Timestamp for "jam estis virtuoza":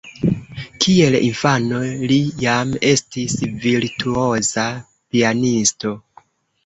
2.45-4.67